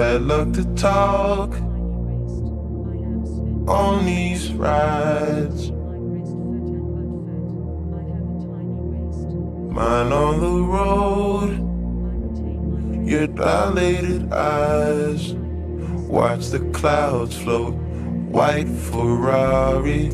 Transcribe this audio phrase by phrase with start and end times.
[0.00, 1.52] Bad luck to talk
[3.68, 5.70] on these rides.
[9.70, 11.50] Mine on the road,
[13.06, 15.34] your dilated eyes.
[16.08, 20.06] Watch the clouds float, white Ferrari.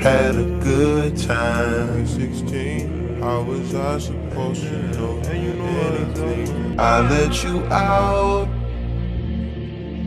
[0.00, 2.08] Had a good time.
[2.08, 2.95] 16,
[3.26, 6.78] how was I supposed to know anything?
[6.78, 8.48] I let you out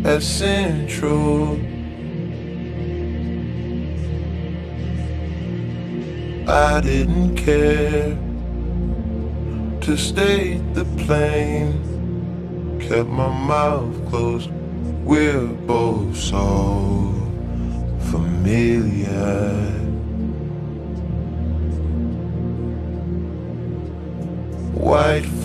[0.06, 1.60] at Central.
[6.50, 8.18] I didn't care
[9.82, 11.76] to stay the plane.
[12.80, 14.50] Kept my mouth closed.
[15.04, 17.14] We're both so
[18.12, 19.89] familiar.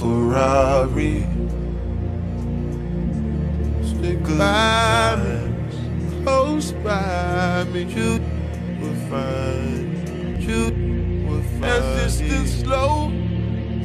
[0.05, 1.27] Ferrari.
[3.83, 7.85] Stick by me, close by me.
[7.85, 8.21] You
[8.80, 11.65] will find, you will find.
[11.65, 13.11] As distant slow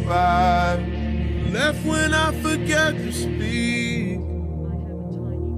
[0.04, 1.54] vibe.
[1.54, 4.20] Left when I forget to speak.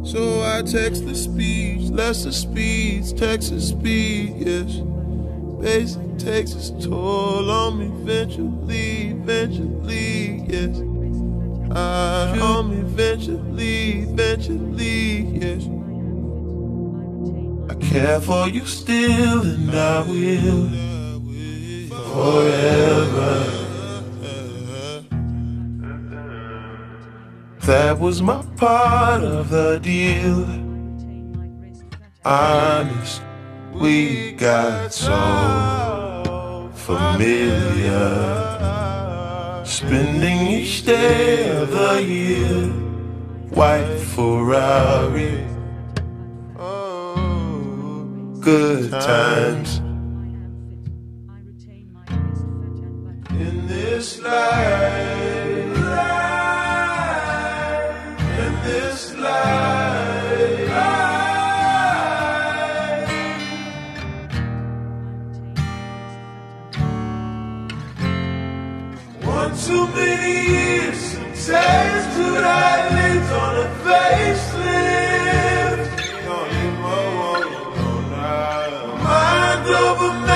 [0.05, 4.81] So I text the speech, lesser speeds, Texas speed, yes.
[5.59, 10.77] Basic takes its toll on me eventually, eventually, yes.
[11.71, 15.63] I on me eventually, eventually, yes.
[17.69, 20.69] I care for you still, and I will
[21.89, 23.57] forever.
[27.61, 30.45] That was my part of the deal.
[32.25, 33.21] Honest,
[33.73, 38.60] we got so familiar.
[39.81, 42.67] Spending each day of the year,
[43.49, 45.43] white Ferrari,
[46.55, 48.05] Oh,
[48.39, 49.81] good times.
[53.31, 54.70] In In this life,
[69.81, 75.89] too many years, some tears to eyelids on a facelift.
[76.25, 78.95] don't you know now.
[79.03, 80.30] Mind over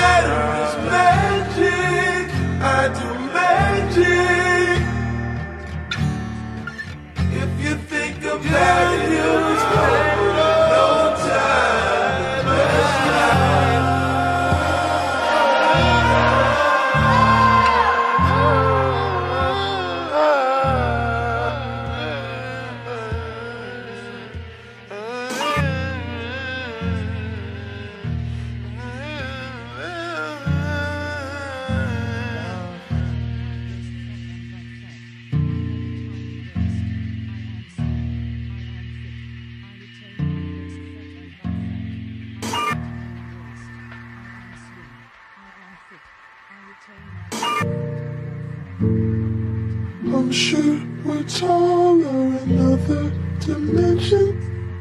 [50.26, 54.34] I'm sure we're taller in another dimension.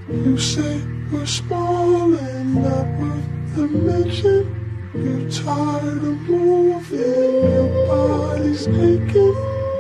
[0.10, 4.90] You say we're small and not worth the mention.
[4.96, 9.36] You're tired of moving, your body's aching.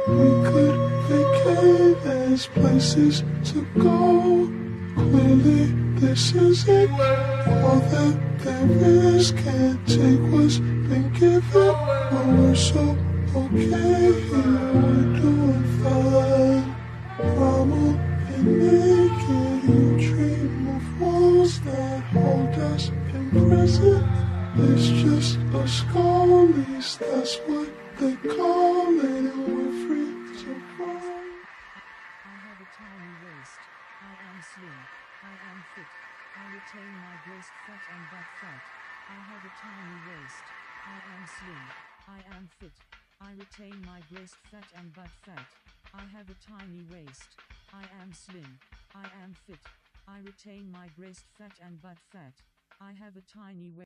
[0.05, 0.77] We could
[1.09, 4.47] vacate, there's places to go.
[4.93, 5.65] Clearly,
[5.99, 9.31] this isn't all that there is.
[9.31, 12.95] Can't take what's been given, but we're so
[13.35, 14.65] okay here.
[14.75, 15.34] We're doing
[24.57, 27.67] It's just a skull lease, that's what
[27.99, 31.03] they call it, and we're free to roam.
[32.23, 33.59] I have a tiny waist.
[33.99, 34.79] I am slim.
[35.23, 35.91] I am fit.
[36.39, 38.61] I retain my breast fat and butt fat.
[39.11, 40.45] I have a tiny waist.
[40.87, 41.65] I am slim.
[42.07, 42.75] I am fit.
[43.19, 45.47] I retain my breast fat and butt fat.
[45.97, 47.29] I have a tiny waist.
[47.73, 48.59] I am slim.
[48.93, 49.59] I am fit.
[50.09, 52.33] I retain my breast fat and butt fat.
[52.81, 53.85] I have a tiny waist.